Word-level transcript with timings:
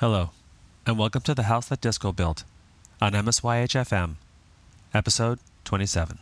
Hello, 0.00 0.30
and 0.86 0.96
welcome 0.96 1.22
to 1.22 1.34
the 1.34 1.42
House 1.42 1.66
That 1.66 1.80
Disco 1.80 2.12
Built 2.12 2.44
on 3.00 3.14
MSYHFM, 3.14 4.14
episode 4.94 5.40
27. 5.64 6.20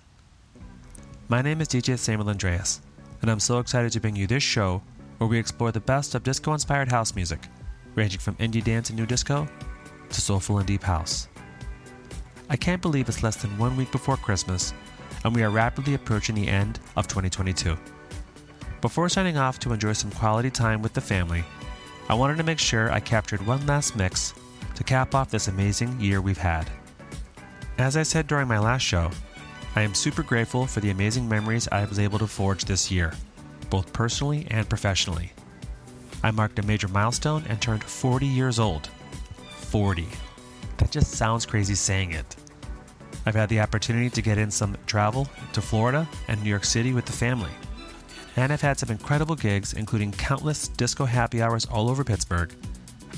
My 1.29 1.43
name 1.43 1.61
is 1.61 1.69
DJ 1.69 1.99
Samuel 1.99 2.31
Andreas, 2.31 2.81
and 3.21 3.31
I'm 3.31 3.39
so 3.39 3.59
excited 3.59 3.93
to 3.93 4.01
bring 4.01 4.17
you 4.17 4.27
this 4.27 4.43
show 4.43 4.81
where 5.19 5.29
we 5.29 5.39
explore 5.39 5.73
the 5.73 5.81
best 5.81 6.15
of 6.15 6.23
disco 6.23 6.55
inspired 6.55 6.91
house 6.91 7.15
music, 7.15 7.49
ranging 7.95 8.19
from 8.19 8.37
indie 8.37 8.65
dance 8.65 8.89
and 8.89 8.99
new 8.99 9.05
disco 9.05 9.47
to 10.09 10.21
soulful 10.23 10.57
and 10.57 10.67
deep 10.67 10.83
house. 10.83 11.29
I 12.49 12.57
can't 12.57 12.81
believe 12.81 13.11
it's 13.11 13.23
less 13.23 13.37
than 13.37 13.59
one 13.59 13.77
week 13.77 13.93
before 13.93 14.17
Christmas, 14.17 14.73
and 15.23 15.35
we 15.35 15.43
are 15.43 15.51
rapidly 15.51 15.93
approaching 15.93 16.35
the 16.35 16.49
end 16.49 16.81
of 16.97 17.09
2022. 17.09 17.77
Before 18.81 19.11
signing 19.11 19.37
off 19.37 19.59
to 19.59 19.75
enjoy 19.75 19.93
some 19.93 20.13
quality 20.13 20.51
time 20.51 20.81
with 20.81 20.95
the 20.95 21.03
family, 21.03 21.45
I 22.09 22.15
wanted 22.15 22.37
to 22.37 22.45
make 22.45 22.61
sure 22.61 22.93
I 22.93 23.01
captured 23.01 23.45
one 23.45 23.67
last 23.67 23.97
mix 23.97 24.33
to 24.77 24.85
cap 24.85 25.13
off 25.13 25.31
this 25.31 25.49
amazing 25.49 26.01
year 26.01 26.21
we've 26.21 26.39
had. 26.39 26.71
As 27.79 27.97
I 27.97 28.05
said 28.05 28.29
during 28.29 28.47
my 28.47 28.61
last 28.61 28.83
show, 28.83 29.11
I 29.75 29.83
am 29.83 29.93
super 29.93 30.23
grateful 30.23 30.69
for 30.69 30.79
the 30.79 30.91
amazing 30.91 31.29
memories 31.29 31.67
I 31.73 31.85
was 31.85 31.99
able 31.99 32.21
to 32.21 32.29
forge 32.29 32.65
this 32.65 32.93
year, 32.93 33.13
both 33.71 33.93
personally 33.93 34.47
and 34.51 34.69
professionally. 34.69 35.33
I 36.23 36.31
marked 36.31 36.61
a 36.61 36.63
major 36.63 36.87
milestone 36.87 37.45
and 37.49 37.61
turned 37.61 37.83
40 37.83 38.25
years 38.25 38.61
old. 38.61 38.87
40. 39.49 40.07
That 40.77 40.93
just 40.93 41.11
sounds 41.11 41.45
crazy 41.45 41.75
saying 41.75 42.13
it. 42.13 42.37
I've 43.27 43.35
had 43.35 43.49
the 43.49 43.61
opportunity 43.61 44.11
to 44.11 44.23
get 44.23 44.39
in 44.39 44.53
some 44.53 44.77
travel 44.87 45.29
to 45.55 45.61
Florida 45.61 46.09
and 46.29 46.41
New 46.43 46.51
York 46.51 46.65
City 46.65 46.93
with 46.93 47.07
the 47.07 47.13
family 47.13 47.51
and 48.37 48.53
I've 48.53 48.61
had 48.61 48.79
some 48.79 48.91
incredible 48.91 49.35
gigs, 49.35 49.73
including 49.73 50.13
countless 50.13 50.69
disco 50.69 51.07
happy 51.07 51.41
hours 51.41 51.65
all 51.65 51.89
over 51.89 52.05
Pittsburgh, 52.05 52.55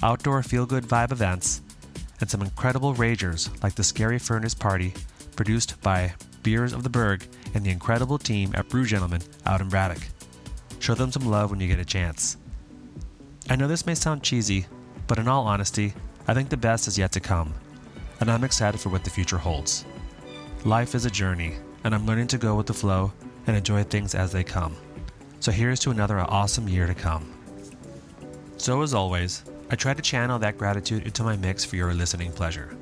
outdoor 0.02 0.42
feel 0.42 0.64
good 0.64 0.84
vibe 0.84 1.12
events, 1.12 1.60
and 2.20 2.30
some 2.30 2.40
incredible 2.40 2.94
ragers 2.94 3.50
like 3.62 3.74
the 3.74 3.84
Scary 3.84 4.18
Furnace 4.18 4.54
Party, 4.54 4.94
produced 5.36 5.80
by 5.82 6.12
Beers 6.42 6.72
of 6.72 6.84
the 6.84 6.88
Berg 6.88 7.26
and 7.54 7.64
the 7.64 7.70
incredible 7.70 8.18
team 8.18 8.52
at 8.54 8.68
Brew 8.68 8.86
Gentlemen 8.86 9.22
out 9.44 9.60
in 9.60 9.68
Braddock. 9.68 10.02
Show 10.78 10.94
them 10.94 11.10
some 11.10 11.26
love 11.26 11.50
when 11.50 11.60
you 11.60 11.66
get 11.66 11.80
a 11.80 11.84
chance. 11.84 12.36
I 13.50 13.56
know 13.56 13.66
this 13.66 13.86
may 13.86 13.94
sound 13.94 14.22
cheesy, 14.22 14.66
but 15.08 15.18
in 15.18 15.26
all 15.26 15.46
honesty, 15.46 15.94
I 16.28 16.34
think 16.34 16.48
the 16.48 16.56
best 16.56 16.86
is 16.86 16.98
yet 16.98 17.10
to 17.12 17.20
come, 17.20 17.52
and 18.20 18.30
I'm 18.30 18.44
excited 18.44 18.80
for 18.80 18.90
what 18.90 19.02
the 19.02 19.10
future 19.10 19.38
holds. 19.38 19.84
Life 20.64 20.94
is 20.94 21.06
a 21.06 21.10
journey, 21.10 21.54
and 21.82 21.94
I'm 21.94 22.06
learning 22.06 22.28
to 22.28 22.38
go 22.38 22.54
with 22.54 22.66
the 22.66 22.74
flow 22.74 23.12
and 23.46 23.56
enjoy 23.56 23.82
things 23.82 24.14
as 24.14 24.30
they 24.30 24.44
come. 24.44 24.76
So 25.40 25.52
here's 25.52 25.80
to 25.80 25.90
another 25.90 26.20
awesome 26.20 26.68
year 26.68 26.86
to 26.86 26.94
come. 26.94 27.32
So, 28.56 28.82
as 28.82 28.92
always, 28.92 29.44
I 29.70 29.76
try 29.76 29.94
to 29.94 30.02
channel 30.02 30.38
that 30.40 30.58
gratitude 30.58 31.04
into 31.04 31.22
my 31.22 31.36
mix 31.36 31.64
for 31.64 31.76
your 31.76 31.94
listening 31.94 32.32
pleasure. 32.32 32.76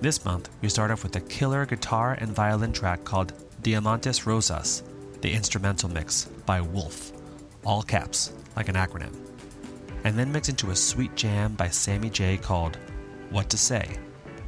This 0.00 0.24
month, 0.24 0.48
we 0.60 0.68
start 0.68 0.90
off 0.92 1.02
with 1.02 1.16
a 1.16 1.20
killer 1.20 1.66
guitar 1.66 2.16
and 2.20 2.30
violin 2.30 2.72
track 2.72 3.04
called 3.04 3.32
Diamantes 3.62 4.26
Rosas, 4.26 4.84
the 5.22 5.32
instrumental 5.32 5.88
mix 5.88 6.26
by 6.46 6.60
Wolf, 6.60 7.12
all 7.64 7.82
caps, 7.82 8.32
like 8.56 8.68
an 8.68 8.76
acronym, 8.76 9.14
and 10.04 10.16
then 10.16 10.30
mix 10.30 10.48
into 10.48 10.70
a 10.70 10.76
sweet 10.76 11.14
jam 11.16 11.54
by 11.54 11.68
Sammy 11.68 12.10
J 12.10 12.36
called 12.36 12.78
What 13.30 13.48
to 13.50 13.58
Say, 13.58 13.96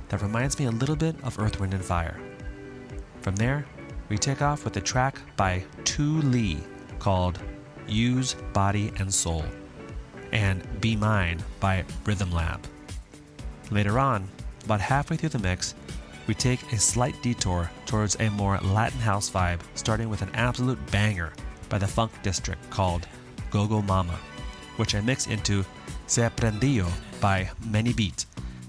that 0.08 0.22
reminds 0.22 0.58
me 0.58 0.66
a 0.66 0.70
little 0.70 0.96
bit 0.96 1.16
of 1.24 1.38
Earth, 1.38 1.58
Wind, 1.58 1.74
and 1.74 1.84
Fire. 1.84 2.20
From 3.22 3.34
there, 3.36 3.66
we 4.08 4.18
take 4.18 4.42
off 4.42 4.64
with 4.64 4.77
a 4.77 4.80
track 4.80 5.18
by 5.36 5.64
Tu 5.84 6.20
Lee 6.22 6.58
called 7.05 7.38
Use 7.86 8.34
Body 8.55 8.91
and 8.98 9.12
Soul 9.12 9.44
and 10.33 10.66
Be 10.80 10.97
Mine 10.97 11.38
by 11.61 11.84
Rhythm 12.06 12.33
Lab. 12.33 12.66
Later 13.70 13.98
on, 13.98 14.27
about 14.64 14.80
halfway 14.80 15.19
through 15.19 15.28
the 15.28 15.38
mix, 15.38 15.74
we 16.27 16.33
take 16.33 16.72
a 16.72 16.78
slight 16.78 17.14
detour 17.20 17.70
towards 17.84 18.16
a 18.20 18.30
more 18.30 18.56
Latin 18.62 19.00
house 19.00 19.30
vibe, 19.30 19.61
starting 19.74 20.08
with 20.08 20.23
an 20.23 20.30
absolute 20.33 20.78
banger 20.90 21.34
by 21.68 21.77
the 21.77 21.86
Funk 21.86 22.11
District 22.23 22.70
called 22.70 23.07
Gogo 23.51 23.83
Mama, 23.83 24.18
which 24.78 24.95
I 24.95 25.02
mix 25.02 25.27
into 25.27 25.62
Se 26.07 26.23
Aprendió 26.23 26.90
by 27.20 27.51
Many 27.67 27.92
Beat, 27.92 28.24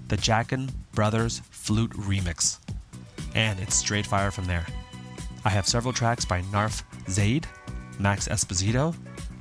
the 0.09 0.17
Jackin 0.17 0.69
Brothers 0.91 1.39
flute 1.51 1.91
remix. 1.91 2.57
And 3.33 3.61
it's 3.61 3.75
straight 3.75 4.05
fire 4.05 4.29
from 4.29 4.45
there. 4.45 4.65
I 5.45 5.49
have 5.49 5.69
several 5.69 5.93
tracks 5.93 6.25
by 6.25 6.41
Narf 6.51 6.83
Zaid, 7.09 7.47
Max 7.99 8.27
Esposito, 8.27 8.95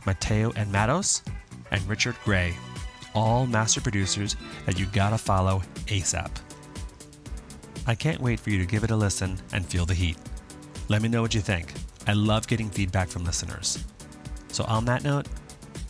Mateo 0.06 0.52
and 0.56 0.70
Matos, 0.70 1.22
and 1.70 1.86
Richard 1.88 2.16
Gray, 2.24 2.54
all 3.14 3.46
master 3.46 3.80
producers 3.80 4.36
that 4.66 4.78
you 4.78 4.86
gotta 4.86 5.18
follow 5.18 5.62
ASAP. 5.86 6.30
I 7.86 7.94
can't 7.94 8.20
wait 8.20 8.40
for 8.40 8.50
you 8.50 8.58
to 8.58 8.66
give 8.66 8.84
it 8.84 8.90
a 8.90 8.96
listen 8.96 9.38
and 9.52 9.66
feel 9.66 9.86
the 9.86 9.94
heat. 9.94 10.16
Let 10.88 11.02
me 11.02 11.08
know 11.08 11.22
what 11.22 11.34
you 11.34 11.40
think. 11.40 11.72
I 12.06 12.12
love 12.12 12.46
getting 12.46 12.70
feedback 12.70 13.08
from 13.08 13.24
listeners. 13.24 13.84
So, 14.48 14.64
on 14.64 14.84
that 14.86 15.04
note, 15.04 15.26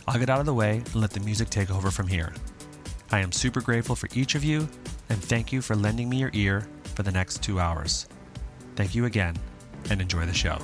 I'll 0.07 0.19
get 0.19 0.29
out 0.29 0.39
of 0.39 0.45
the 0.45 0.53
way 0.53 0.77
and 0.77 0.95
let 0.95 1.11
the 1.11 1.19
music 1.19 1.49
take 1.49 1.71
over 1.71 1.91
from 1.91 2.07
here. 2.07 2.33
I 3.11 3.19
am 3.19 3.31
super 3.31 3.61
grateful 3.61 3.95
for 3.95 4.09
each 4.13 4.35
of 4.35 4.43
you 4.43 4.67
and 5.09 5.23
thank 5.23 5.51
you 5.51 5.61
for 5.61 5.75
lending 5.75 6.09
me 6.09 6.17
your 6.17 6.31
ear 6.33 6.67
for 6.95 7.03
the 7.03 7.11
next 7.11 7.43
two 7.43 7.59
hours. 7.59 8.07
Thank 8.75 8.95
you 8.95 9.05
again 9.05 9.35
and 9.89 10.01
enjoy 10.01 10.25
the 10.25 10.33
show. 10.33 10.57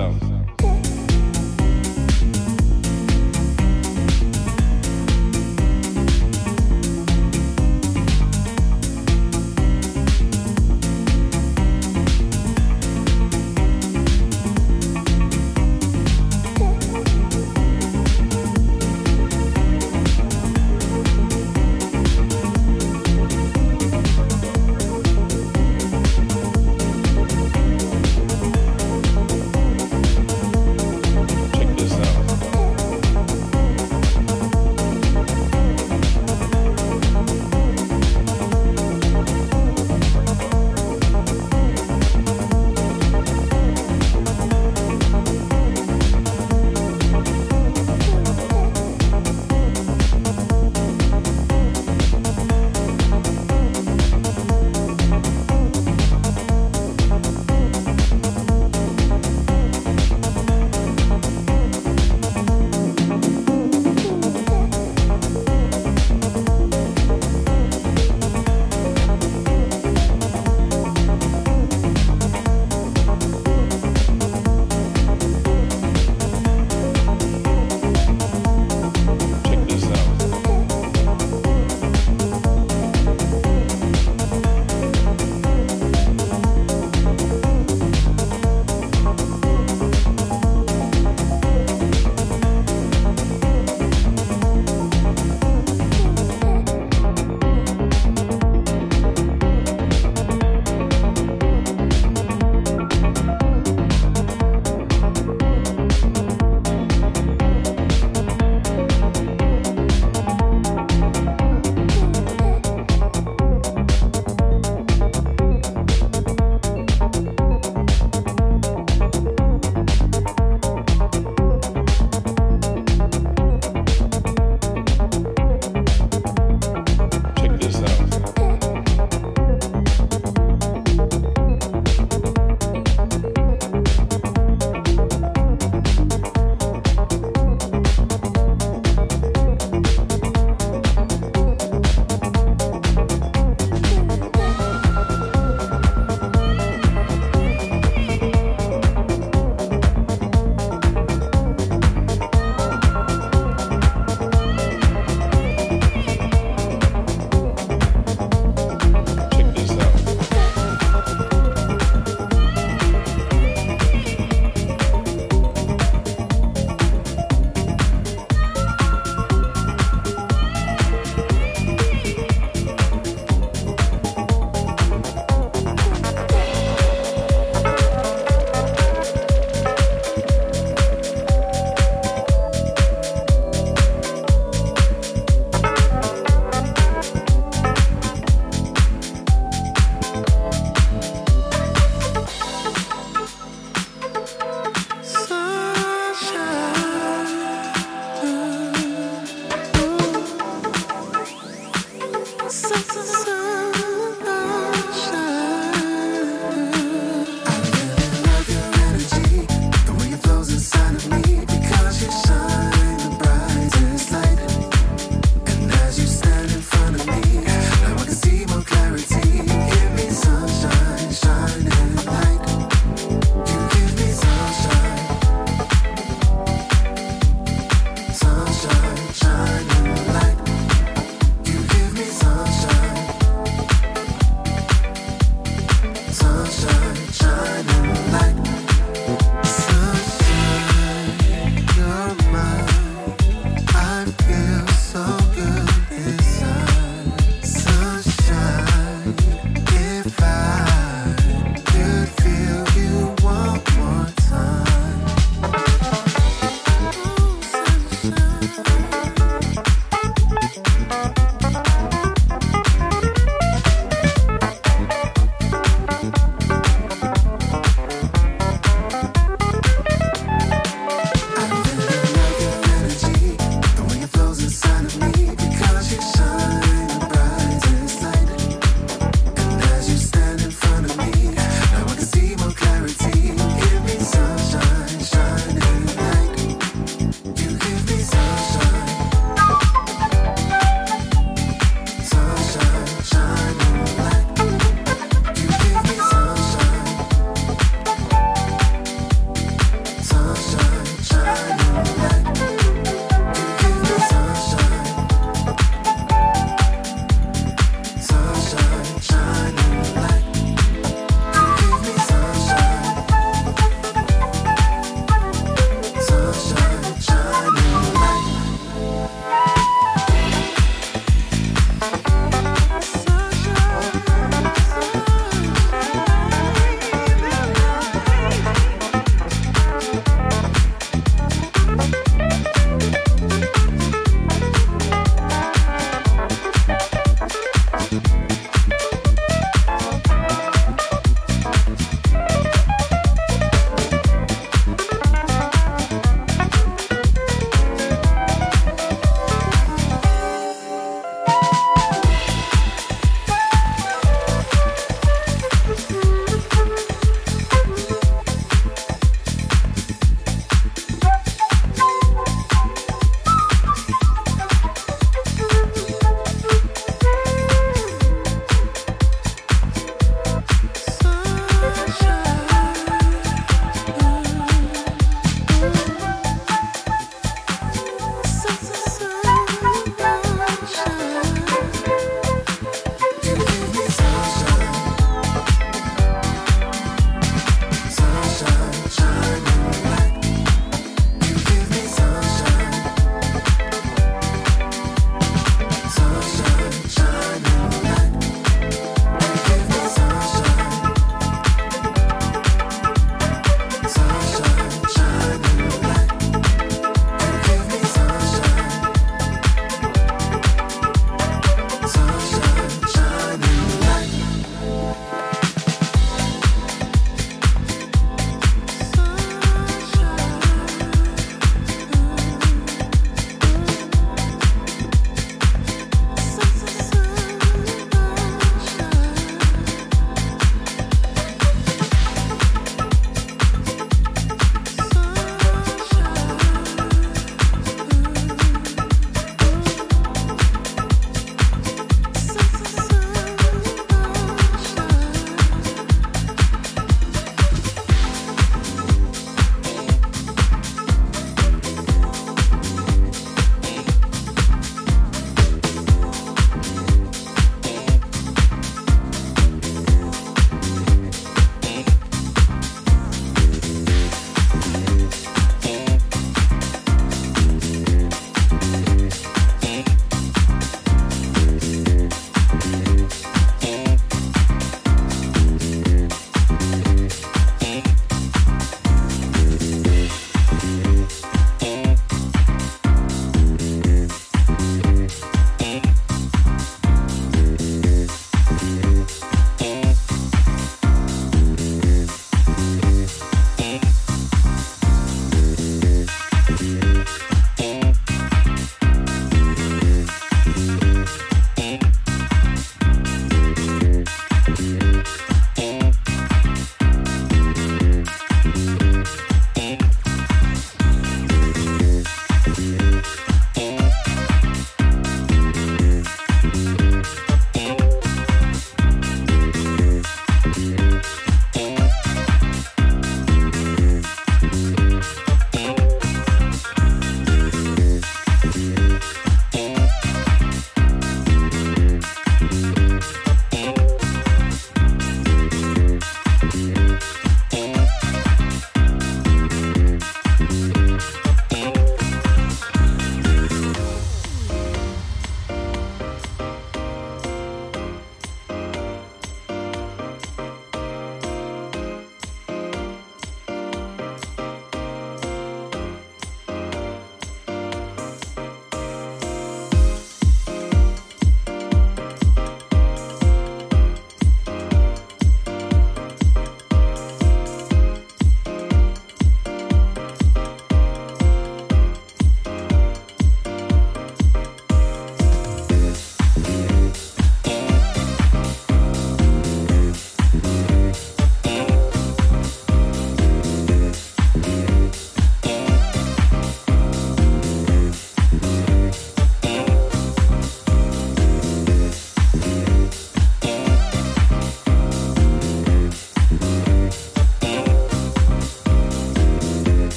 out. 0.00 0.39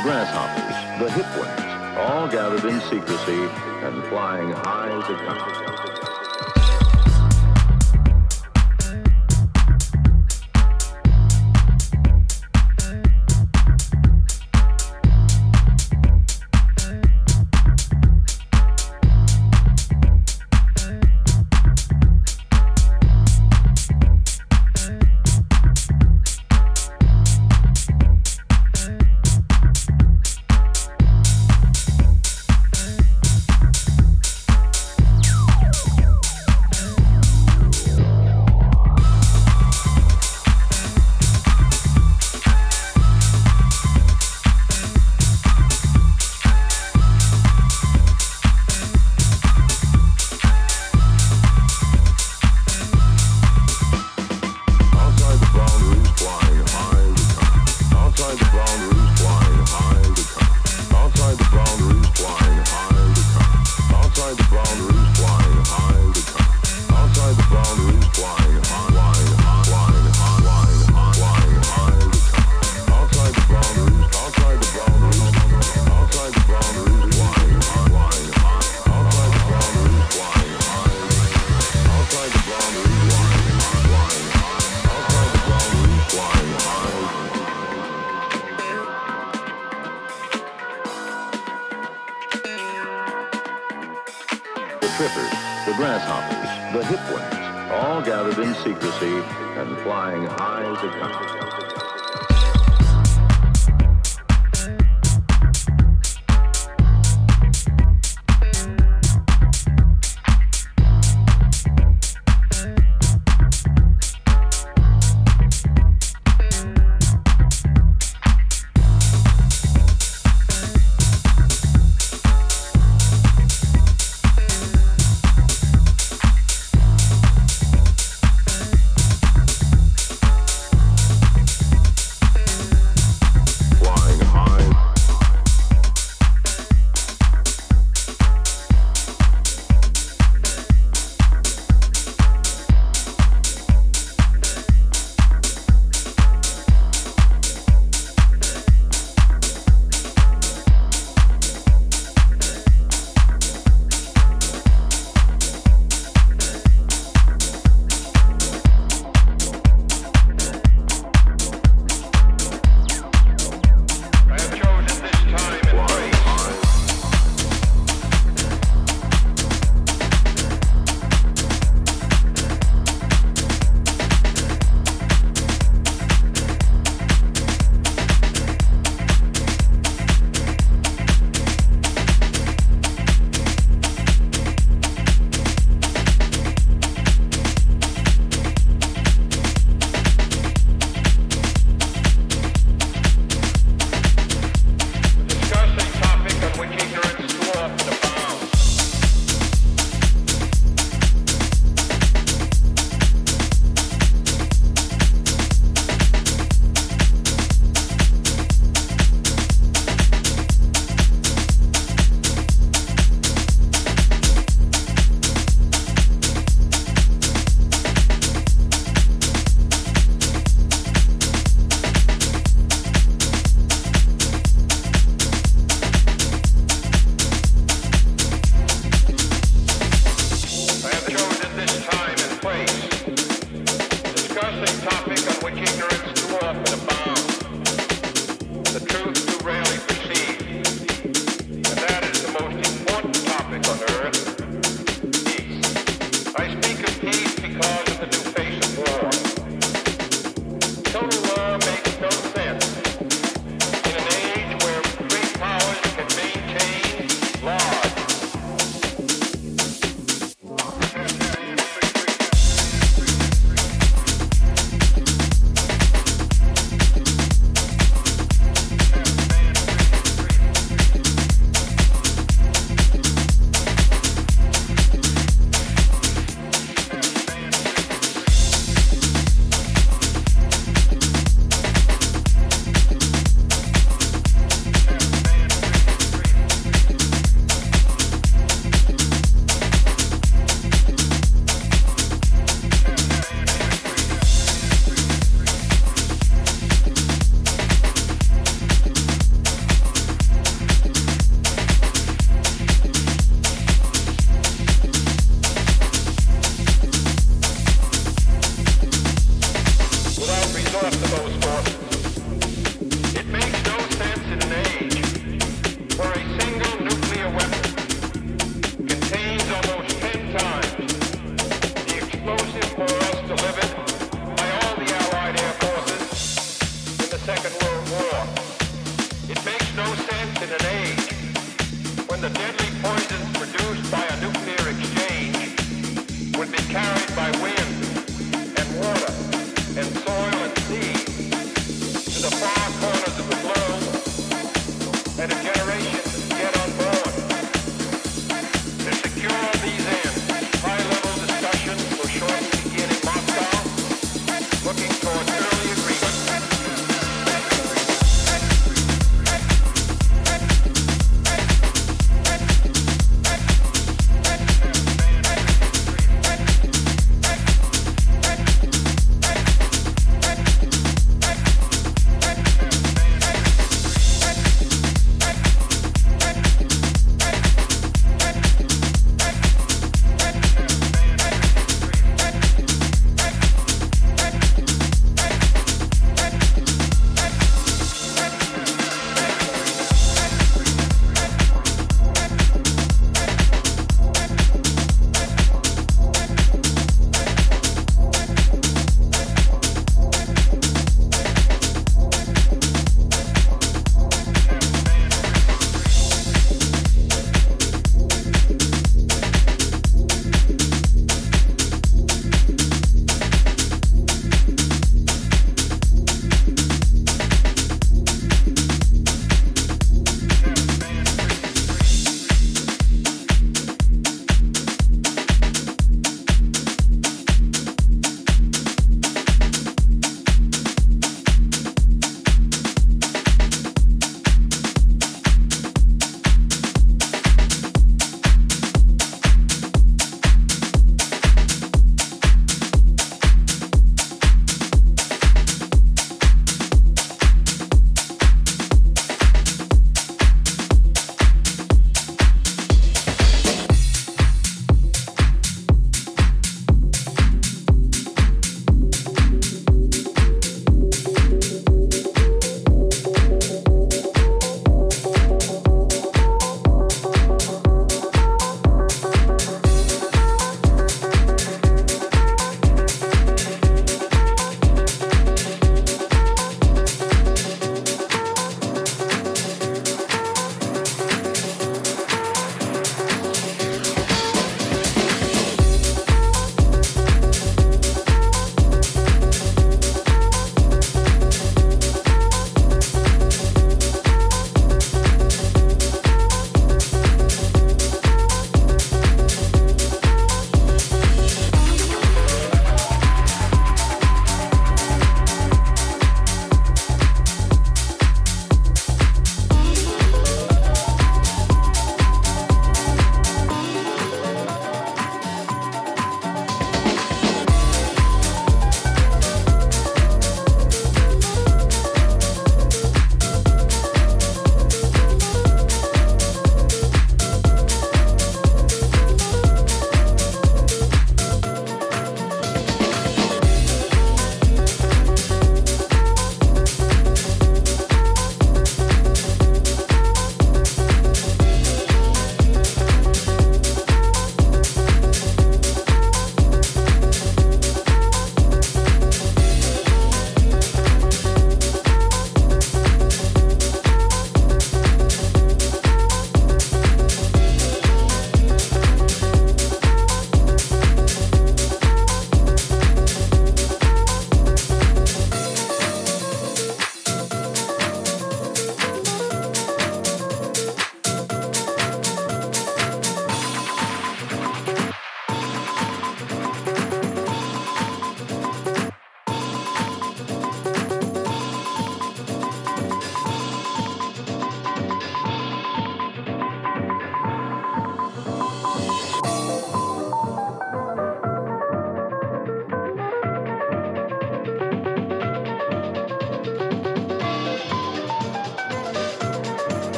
the 0.00 0.04
grasshoppers, 0.04 0.98
the 0.98 1.08
hipways, 1.10 1.96
all 1.98 2.26
gathered 2.28 2.64
in 2.64 2.80
secrecy 2.82 3.42
and 3.84 4.02
flying 4.04 4.50
high 4.50 4.88
as 4.88 5.04
a 5.10 5.16
kite. 5.26 5.99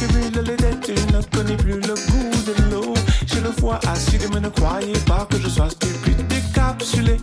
Je 0.00 0.06
cumule 0.06 0.44
les 0.46 0.56
dettes, 0.56 0.92
je 0.96 1.16
ne 1.16 1.22
connais 1.22 1.56
plus 1.56 1.74
le 1.74 1.94
goût 1.94 2.30
de 2.46 2.70
l'eau. 2.70 2.94
J'ai 3.26 3.40
le 3.40 3.50
foie 3.52 3.78
acide, 3.86 4.22
mais 4.32 4.40
ne 4.40 4.48
croyez 4.48 4.98
pas 5.06 5.26
que 5.28 5.38
je 5.38 5.48
sois 5.48 5.68
stupide, 5.68 6.26
décapsulé. 6.26 7.18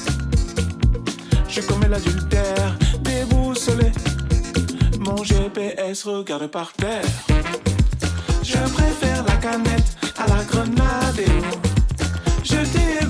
Je 1.49 1.61
commets 1.61 1.87
l'adultère, 1.87 2.77
déboussolé. 3.01 3.91
Mon 4.99 5.23
GPS 5.23 6.03
regarde 6.03 6.47
par 6.47 6.71
terre. 6.73 7.01
Je 8.43 8.59
préfère 8.73 9.23
la 9.25 9.35
canette 9.37 9.97
à 10.17 10.27
la 10.27 10.43
grenade. 10.43 11.21
Je 12.43 12.57
t'ai 12.57 13.05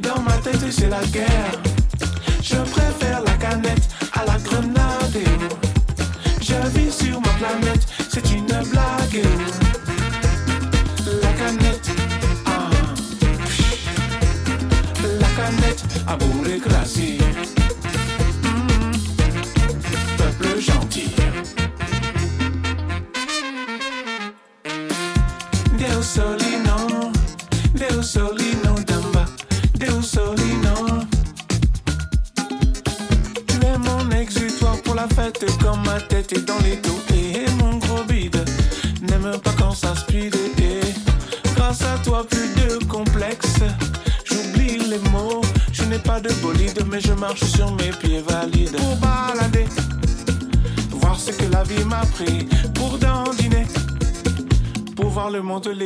dans 0.00 0.22
ma 0.22 0.32
tête, 0.38 0.62
et 0.66 0.72
c'est 0.72 0.88
la 0.88 1.04
guerre. 1.06 1.69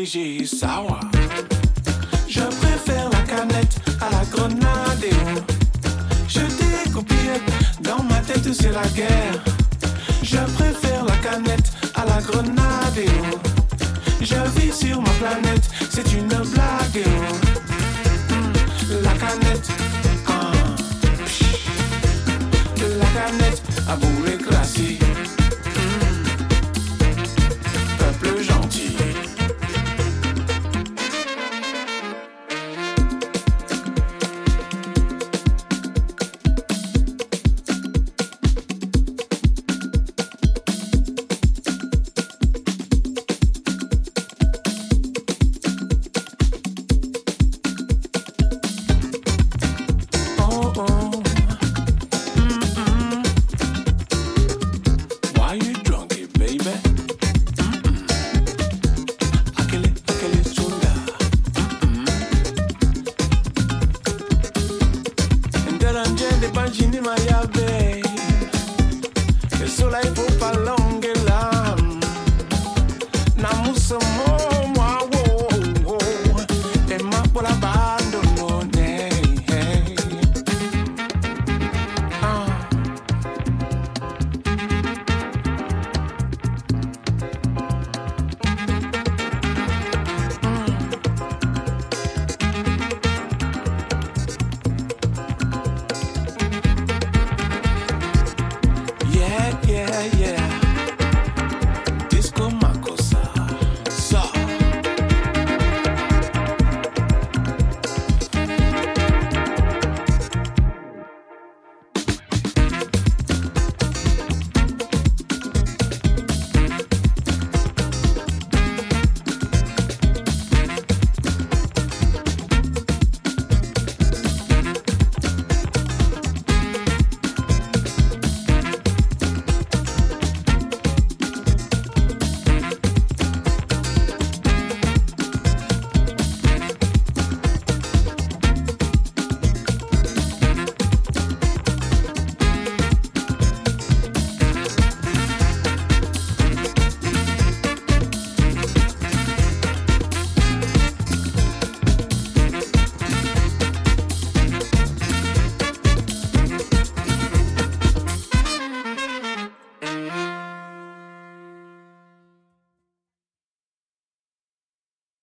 She's 0.04 0.60
sour. 0.60 1.13